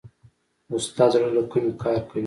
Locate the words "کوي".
2.09-2.19